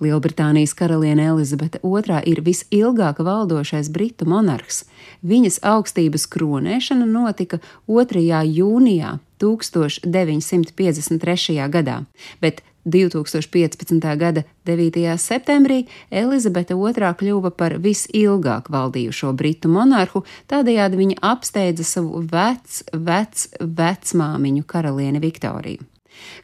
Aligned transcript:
Lielbritānijas 0.00 0.74
karaliene 0.76 1.26
Elizabete 1.30 1.78
II 1.84 2.22
ir 2.28 2.40
visilgāk 2.44 3.18
valdošais 3.24 3.88
britu 3.92 4.24
monarhs. 4.28 4.84
Viņas 5.24 5.60
augstības 5.64 6.26
kronēšana 6.28 7.06
notika 7.08 7.58
2. 7.88 8.44
jūnijā 8.44 9.18
1953. 9.40 11.68
gadā, 11.72 12.04
bet 12.40 12.62
2015. 12.86 14.16
gada 14.16 14.42
9. 14.64 15.18
septembrī 15.18 15.86
Elizabete 16.10 16.74
II 16.74 17.14
kļuva 17.18 17.50
par 17.50 17.78
visilgāk 17.82 18.70
valdījušo 18.70 19.32
britu 19.32 19.68
monarhu, 19.72 20.24
tādējādi 20.46 20.96
viņa 21.02 21.16
apsteidza 21.32 21.84
savu 21.84 22.22
vec, 22.30 22.82
vec, 22.92 23.48
vecmāmiņu 23.60 24.64
karalieni 24.70 25.24
Viktoriju. 25.24 25.95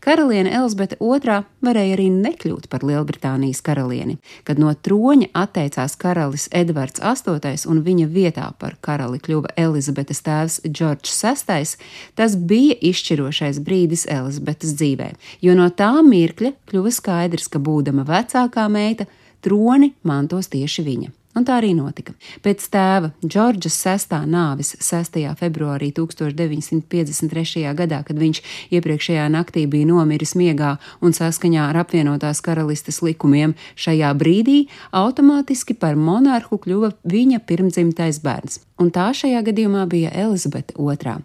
Karaliene 0.00 0.52
Elizabete 0.56 0.96
II 1.00 1.40
varēja 1.64 1.96
arī 1.96 2.06
nekļūt 2.14 2.68
par 2.72 2.84
Lielbritānijas 2.86 3.60
karalieni. 3.64 4.16
Kad 4.48 4.60
no 4.62 4.72
troņa 4.72 5.30
atteicās 5.36 5.96
karalis 6.00 6.48
Edvards 6.56 7.02
VIII 7.02 7.68
un 7.70 7.82
viņa 7.86 8.08
vietā 8.10 8.48
par 8.58 8.78
karali 8.80 9.20
kļuva 9.20 9.52
Elizabetes 9.60 10.24
tēvs 10.26 10.60
Džordžs 10.66 11.20
VI, 11.44 11.76
tas 12.16 12.36
bija 12.36 12.78
izšķirošais 12.90 13.60
brīdis 13.64 14.06
Elizabetes 14.08 14.74
dzīvē, 14.80 15.12
jo 15.44 15.54
no 15.58 15.68
tā 15.70 15.92
mirkļa 16.06 16.54
kļuva 16.70 16.92
skaidrs, 16.94 17.48
ka 17.52 17.62
būdama 17.62 18.06
vecākā 18.08 18.68
meita, 18.72 19.08
troni 19.44 19.94
mantos 20.02 20.48
tieši 20.52 20.86
viņa. 20.86 21.19
Un 21.38 21.44
tā 21.46 21.60
arī 21.60 21.70
notika. 21.78 22.10
Pēc 22.42 22.64
tēva 22.74 23.12
Džordžas 23.22 23.76
sestā 23.84 24.18
nāves 24.26 24.72
6. 24.82 25.18
februārī 25.38 25.92
1953. 25.94 27.62
gadā, 27.78 28.00
kad 28.06 28.18
viņš 28.18 28.40
iepriekšējā 28.74 29.28
naktī 29.30 29.62
bija 29.70 29.86
nomiris 29.92 30.34
miegā 30.34 30.72
un 30.98 31.14
saskaņā 31.14 31.68
ar 31.68 31.78
apvienotās 31.84 32.42
karalistes 32.42 32.98
likumiem, 33.06 33.54
šajā 33.78 34.10
brīdī 34.18 34.64
automātiski 34.90 35.78
par 35.78 35.94
monarhu 35.94 36.58
kļuva 36.58 36.96
viņa 37.06 37.44
pirmdzimtais 37.46 38.18
bērns. 38.26 38.58
Un 38.80 38.88
tā 38.94 39.10
šajā 39.12 39.42
gadījumā 39.44 39.82
bija 39.90 40.08
Elizabete 40.22 40.72
II. 40.80 41.18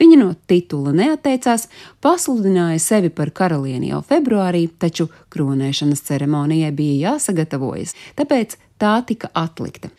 Viņa 0.00 0.16
no 0.16 0.30
titula 0.48 0.94
neatteicās, 0.96 1.66
pasludināja 2.00 2.78
sevi 2.80 3.10
par 3.12 3.34
karalieni 3.36 3.90
jau 3.90 4.00
februārī, 4.08 4.64
taču 4.80 5.10
kronēšanas 5.34 6.00
ceremonijai 6.08 6.72
bija 6.72 7.10
jāsagatavojas, 7.10 7.92
tāpēc 8.16 8.56
tā 8.80 8.94
tika 9.06 9.28
atlikta. 9.36 9.92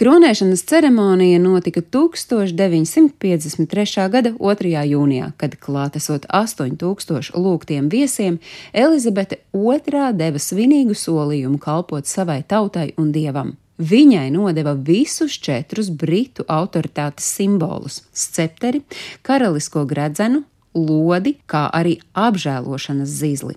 Kronēšanas 0.00 0.62
ceremonija 0.64 1.38
notika 1.42 1.82
1953. 1.82 4.10
gada 4.10 4.30
2. 4.38 4.84
jūnijā, 4.88 5.32
kad 5.36 5.56
klātesot 5.60 6.26
8000 6.30 7.36
lūgtiem 7.36 7.88
viesiem, 7.92 8.38
Elizabete 8.72 9.36
II 9.52 10.14
deva 10.16 10.38
svinīgu 10.40 10.96
solījumu 10.96 11.58
kalpot 11.60 12.08
savai 12.08 12.40
tautai 12.48 12.94
un 12.96 13.12
dievam. 13.12 13.60
Viņai 13.80 14.28
nodeva 14.34 14.74
visus 14.76 15.38
četrus 15.40 15.88
britu 15.88 16.44
autoritātes 16.48 17.24
simbolus- 17.24 18.02
scepteri, 18.12 18.82
karalisko 19.22 19.86
gredzenu, 19.86 20.44
lodi, 20.74 21.38
kā 21.48 21.70
arī 21.72 21.98
apžēlošanas 22.14 23.08
zīzli. 23.08 23.56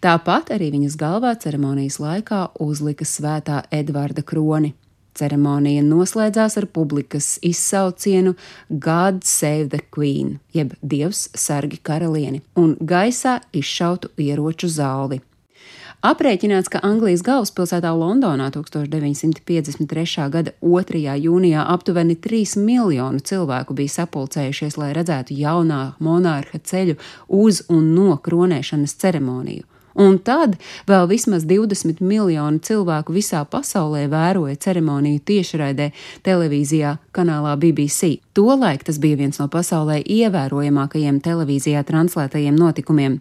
Tāpat 0.00 0.52
arī 0.54 0.70
viņas 0.70 0.96
galvā 0.96 1.34
ceremonijas 1.36 1.98
laikā 1.98 2.48
uzlika 2.60 3.04
svētā 3.04 3.64
Edvarda 3.70 4.22
kroni. 4.22 4.74
Ceremonija 5.16 5.82
noslēdzās 5.82 6.58
ar 6.60 6.66
publikas 6.66 7.38
izsaucienu 7.42 8.34
God 8.68 9.24
Save 9.24 9.68
the 9.68 9.80
Queen, 9.90 10.38
jeb 10.52 10.74
Dievs 10.82 11.28
sargi 11.34 11.78
karalieni, 11.82 12.42
un 12.56 12.76
gaisā 12.76 13.40
izšautu 13.52 14.12
ieroču 14.16 14.68
zāli. 14.68 15.20
Aprēķināts, 16.06 16.68
ka 16.70 16.78
Anglijas 16.86 17.24
galvaspilsētā 17.26 17.90
Londonā 17.98 18.46
1953. 18.54 20.26
gada 20.30 20.52
2. 20.62 21.00
jūnijā 21.24 21.64
aptuveni 21.72 22.14
3 22.22 22.60
miljonu 22.62 23.18
cilvēku 23.18 23.74
bija 23.74 23.94
sapulcējušies, 23.96 24.76
lai 24.78 24.92
redzētu 24.94 25.34
jaunā 25.34 25.80
monārha 25.98 26.60
ceļu 26.62 26.94
uz 27.26 27.64
un 27.72 27.88
no 27.96 28.20
kronēšanas 28.22 28.94
ceremoniju. 29.02 29.66
Un 29.96 30.18
tad 30.20 30.58
vēl 30.88 31.06
vismaz 31.08 31.46
20 31.48 32.02
miljoni 32.04 32.60
cilvēku 32.60 33.14
visā 33.16 33.40
pasaulē 33.48 34.02
vēroja 34.12 34.58
ceremoniju 34.60 35.22
tiešraidē 35.24 35.86
televīzijā 36.26 36.98
kanālā 37.16 37.54
BBC. 37.56 38.18
Tolaik 38.36 38.84
tas 38.84 39.00
bija 39.00 39.16
viens 39.22 39.40
no 39.40 39.48
pasaulē 39.48 40.02
ievērojamākajiem 40.04 41.22
televīzijā 41.24 41.80
translētajiem 41.88 42.60
notikumiem. 42.60 43.18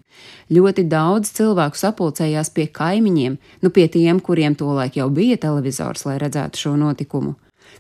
Ļoti 0.52 0.88
daudz 0.92 1.32
cilvēku 1.40 1.80
sapulcējās 1.80 2.52
pie 2.52 2.68
kaimiņiem, 2.68 3.40
nu 3.64 3.72
pie 3.72 3.88
tiem, 3.88 4.20
kuriem 4.20 4.60
tolaik 4.60 5.00
jau 5.00 5.08
bija 5.10 5.40
televizors, 5.48 6.04
lai 6.06 6.20
redzētu 6.20 6.66
šo 6.66 6.76
notikumu. 6.80 7.38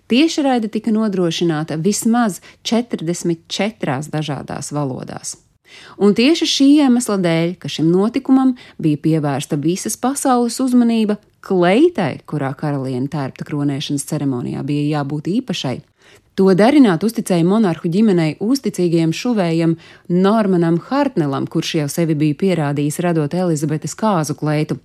Tiešraide 0.07 0.69
tika 0.71 0.93
nodrošināta 0.93 1.75
vismaz 1.81 2.39
44 2.63 4.13
dažādās 4.13 4.71
valodās. 4.71 5.44
Un 5.97 6.15
tieši 6.17 6.47
šī 6.49 6.67
iemesla 6.85 7.17
dēļ, 7.21 7.55
ka 7.61 7.71
šim 7.71 7.89
notikumam 7.91 8.55
bija 8.81 9.01
pievērsta 9.01 9.59
visas 9.61 9.97
pasaules 9.99 10.59
uzmanība, 10.63 11.17
kleitai, 11.45 12.21
kurā 12.29 12.53
karaliene 12.57 13.09
tērpta 13.11 13.45
kronēšanas 13.47 14.07
ceremonijā, 14.09 14.63
bija 14.65 14.99
jābūt 14.99 15.29
īpašai. 15.39 15.77
To 16.35 16.49
darināt 16.51 17.05
uzticēja 17.07 17.45
monarhu 17.47 17.87
ģimenei 17.87 18.33
uzticīgajam 18.43 19.13
šuvējam 19.15 19.77
Normanam 20.11 20.81
Hartnelam, 20.83 21.45
kurš 21.47 21.69
jau 21.77 21.85
sevi 21.93 22.17
bija 22.19 22.35
pierādījis 22.41 22.99
radot 23.05 23.31
Elizabetes 23.31 23.95
kāzu 23.95 24.35
kleitu. 24.35 24.75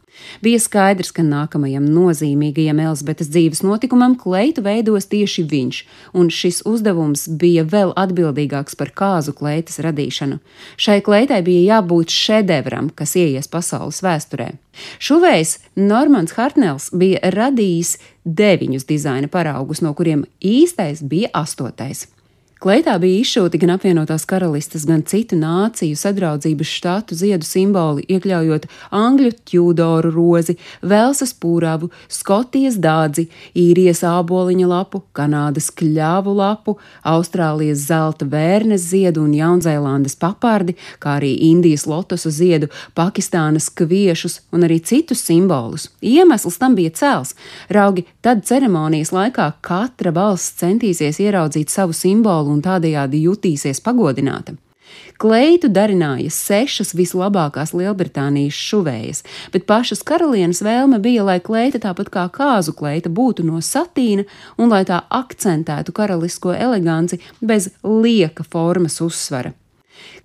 Bija 0.44 0.60
skaidrs, 0.62 1.10
ka 1.16 1.25
nākamajam 1.27 1.89
nozīmīgajam 1.91 2.84
Elizabetes 2.84 3.33
dzīves 3.34 3.65
notikumam 3.66 4.15
kleitu 4.21 4.62
veidos 4.62 5.10
tieši 5.10 5.43
viņš, 5.50 5.83
un 6.15 6.31
šis 6.31 6.62
uzdevums 6.71 7.27
bija 7.43 7.66
vēl 7.66 7.97
atbildīgāks 7.99 8.78
par 8.78 8.94
kāzu 8.94 9.34
kleitas 9.34 9.83
radīšanu. 9.83 10.39
Šai 10.78 11.00
kleitai 11.03 11.43
bija 11.43 11.81
jābūt 11.81 12.15
šedevram, 12.15 12.94
kas 12.94 13.19
ieies 13.19 13.50
pasaules 13.50 14.05
vēsturē. 14.06 14.53
Šuvējs 15.03 15.57
Normans 15.77 16.37
Hartnels 16.37 16.91
bija 16.95 17.33
radījis 17.35 17.97
deviņus 18.25 18.87
dizaina 18.89 19.31
paraugus, 19.33 19.83
no 19.83 19.93
kuriem 19.99 20.25
īstais 20.41 21.03
bija 21.03 21.33
astotais. 21.35 22.07
Kleitā 22.60 22.93
bija 23.00 23.22
izšūti 23.22 23.56
gan 23.62 23.71
apvienotās 23.72 24.26
karalistes, 24.28 24.82
gan 24.84 25.00
citu 25.09 25.32
nāciju 25.41 25.97
sadraudzības 25.97 26.69
štātu 26.69 27.16
ziedu 27.16 27.47
simboli, 27.48 28.03
iekļaujot 28.12 28.66
angļu 28.93 29.31
ķūdoru 29.48 30.10
rozi, 30.12 30.59
Velsas 30.84 31.32
pūravu, 31.41 31.88
Skotijas 32.12 32.76
dādzi, 32.76 33.31
īrijas 33.56 34.03
āboliņa 34.04 34.69
lapu, 34.69 35.00
Kanādas 35.16 35.71
kļāvu 35.72 36.34
lapu, 36.37 36.75
Austrālijas 37.00 37.87
zelta 37.87 38.28
vērnes 38.28 38.84
ziedu 38.91 39.25
un 39.25 39.32
Jaunzēlandes 39.38 40.19
papārdi, 40.21 40.77
kā 41.00 41.16
arī 41.16 41.32
Indijas 41.48 41.87
lotosu 41.88 42.28
ziedu, 42.28 42.69
Pakistānas 42.92 43.71
kviešus 43.72 44.42
un 44.53 44.69
arī 44.69 44.82
citus 44.84 45.25
simbolus. 45.25 45.88
Iemesls 46.04 46.60
tam 46.60 46.77
bija 46.77 46.92
cēls. 47.00 47.32
Raugi, 47.72 48.04
tad 48.21 48.44
ceremonijas 48.44 49.16
laikā 49.16 49.48
katra 49.65 50.12
valsts 50.12 50.60
centīsies 50.60 51.25
ieraudzīt 51.25 51.72
savu 51.72 51.97
simbolu 51.97 52.50
un 52.50 52.65
tādējādi 52.65 53.25
jutīsies 53.27 53.83
pagodināta. 53.84 54.56
Kleitu 55.21 55.69
darināja 55.69 56.31
sešas 56.33 56.94
vislabākās 56.97 57.75
Lielbritānijas 57.77 58.56
šuvējas, 58.56 59.22
bet 59.53 59.66
pašas 59.69 60.03
karalienes 60.06 60.62
vēlme 60.65 60.99
bija, 61.05 61.27
lai 61.28 61.39
kleita 61.44 61.78
tāpat 61.83 62.09
kā 62.15 62.25
kāzu 62.33 62.75
kleita 62.77 63.12
būtu 63.12 63.44
no 63.47 63.60
satīna 63.60 64.25
un 64.56 64.72
lai 64.72 64.83
tā 64.89 65.03
akcentētu 65.21 65.93
karalisko 65.97 66.56
eleganci 66.56 67.21
bez 67.41 67.69
lieka 67.84 68.47
formas 68.49 69.00
uzsvara. 69.05 69.53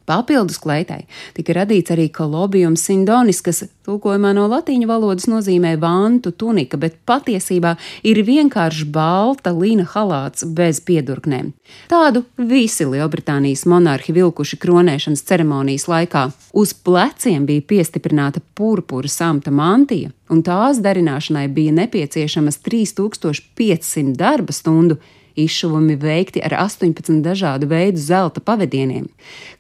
Papildus 0.06 0.60
kleitai 0.62 1.08
tika 1.34 1.56
radīts 1.58 1.94
arī 1.94 2.06
kolobiums 2.14 2.84
sindonis, 2.86 3.42
kas 3.42 3.64
tulkojumā 3.88 4.36
no 4.38 4.46
latīņu 4.52 4.90
valodas 4.90 5.26
nozīmē 5.30 5.76
vantu 5.82 6.30
tunika, 6.32 6.78
bet 6.78 7.00
patiesībā 7.10 7.74
ir 8.06 8.22
vienkārši 8.28 8.86
balta 8.94 9.54
līna 9.56 9.88
halāts 9.96 10.46
bez 10.46 10.82
piedurknēm. 10.86 11.52
Tādu 11.90 12.22
visi 12.38 12.86
Lielbritānijas 12.86 13.66
monarhi 13.70 14.14
vilkuši 14.14 14.62
kronēšanas 14.62 15.26
ceremonijas 15.26 15.88
laikā. 15.90 16.28
Uz 16.54 16.76
pleciem 16.86 17.50
bija 17.50 17.66
piestiprināta 17.74 18.44
purpura 18.56 19.10
samta 19.10 19.52
mantija, 19.52 20.14
un 20.30 20.46
tās 20.46 20.82
darināšanai 20.86 21.48
bija 21.54 21.74
nepieciešamas 21.82 22.62
3500 22.62 24.14
darba 24.22 24.54
stundu 24.54 25.02
izšuvumi 25.36 25.96
veikti 26.00 26.42
ar 26.46 26.56
18 26.64 27.22
dažādu 27.26 27.68
veidu 27.68 28.02
zelta 28.02 28.42
pavadieniem. 28.42 29.10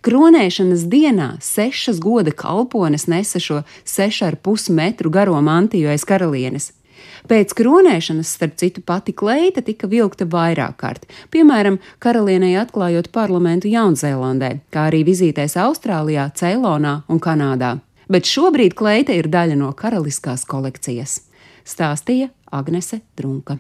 Kronēšanas 0.06 0.88
dienā 0.92 1.36
sešas 1.42 2.00
goda 2.00 2.32
kalpones 2.32 3.08
nesa 3.08 3.40
šo 3.40 3.62
6,5 3.86 4.72
metru 4.72 5.10
garo 5.10 5.42
mantiju 5.42 5.92
aiz 5.92 6.08
karalienes. 6.08 6.72
Pēc 7.26 7.56
kronēšanas, 7.58 8.30
starp 8.38 8.56
citu, 8.62 8.84
pati 8.86 9.14
kleita 9.18 9.64
tika 9.66 9.90
vilkta 9.90 10.28
vairāk 10.30 10.78
kārt, 10.82 11.08
piemēram, 11.34 11.80
karalienei 12.00 12.54
atklājot 12.62 13.10
parlamentu 13.16 13.72
Jaunzēlandē, 13.72 14.52
kā 14.74 14.88
arī 14.92 15.02
vizītēs 15.08 15.58
Austrālijā, 15.66 16.30
Ceilonā 16.38 17.00
un 17.10 17.22
Kanādā. 17.22 17.76
Bet 18.12 18.30
šobrīd 18.30 18.78
kleita 18.78 19.16
ir 19.18 19.32
daļa 19.34 19.58
no 19.58 19.74
karaliskās 19.74 20.46
kolekcijas. 20.46 21.24
stāstīja 21.66 22.30
Agnese 22.52 23.02
Drunka. 23.18 23.58